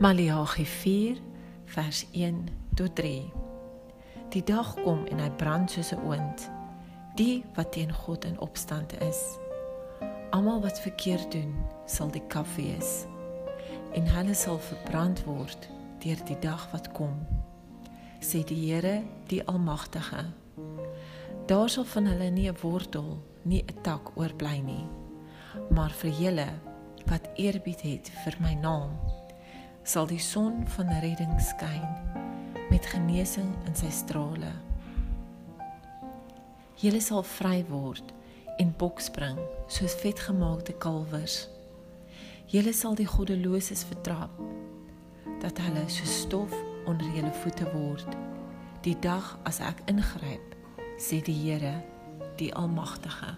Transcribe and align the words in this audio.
Maleagi 0.00 0.64
4 0.64 1.16
vers 1.64 2.06
1 2.12 2.46
tot 2.74 2.94
3. 2.94 3.32
Die 4.28 4.42
dag 4.42 4.74
kom 4.74 5.02
en 5.04 5.18
hy 5.20 5.28
brand 5.36 5.70
soos 5.70 5.90
'n 5.92 6.00
oond. 6.08 6.46
Die 7.20 7.44
wat 7.54 7.72
teen 7.72 7.92
God 7.92 8.24
in 8.24 8.40
opstand 8.40 8.96
is. 9.00 9.20
Almal 10.30 10.60
wat 10.60 10.80
verkeerd 10.80 11.32
doen, 11.32 11.52
sal 11.84 12.08
die 12.10 12.24
kaf 12.32 12.56
wees. 12.56 13.04
En 13.92 14.06
hulle 14.06 14.34
sal 14.34 14.58
verbrand 14.58 15.24
word 15.24 15.68
deur 15.98 16.24
die 16.24 16.38
dag 16.38 16.70
wat 16.72 16.92
kom. 16.92 17.26
Sê 18.20 18.44
die 18.44 18.72
Here, 18.72 19.02
die 19.26 19.44
Almagtige. 19.44 20.24
Daar 21.46 21.68
sal 21.68 21.84
van 21.84 22.06
hulle 22.06 22.30
nie 22.30 22.48
'n 22.48 22.56
wortel, 22.62 23.22
nie 23.42 23.64
'n 23.68 23.82
tak 23.82 24.16
oorbly 24.16 24.58
nie. 24.64 24.86
Maar 25.70 25.90
vir 25.90 26.10
julle 26.10 26.48
wat 27.06 27.28
eerbied 27.36 27.80
het 27.80 28.10
vir 28.24 28.36
my 28.40 28.54
naam, 28.54 28.96
sal 29.90 30.06
die 30.06 30.22
son 30.22 30.60
van 30.76 30.90
redding 31.02 31.32
skyn 31.42 31.86
met 32.70 32.86
genesing 32.86 33.48
in 33.66 33.74
sy 33.74 33.88
strale. 33.90 34.52
Julle 36.78 37.00
sal 37.02 37.24
vry 37.26 37.64
word 37.66 38.12
en 38.62 38.70
bokspring 38.78 39.40
soos 39.66 39.96
vetgemaakte 39.98 40.76
kalwers. 40.78 41.48
Julle 42.54 42.74
sal 42.76 42.94
die 42.94 43.08
goddeloses 43.10 43.82
vertrap 43.90 44.38
dat 45.42 45.58
hulle 45.64 45.82
so 45.90 46.06
stof 46.06 46.54
onder 46.86 47.10
julle 47.16 47.32
voete 47.42 47.66
word 47.74 48.14
die 48.86 48.96
dag 49.02 49.34
as 49.48 49.58
ek 49.64 49.82
ingryp 49.90 50.54
sê 51.02 51.18
die 51.24 51.36
Here 51.36 51.74
die 52.38 52.52
almagtige 52.54 53.34